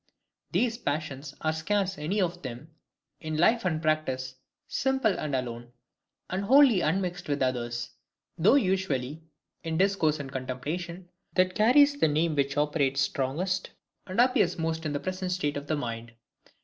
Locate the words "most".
14.57-14.87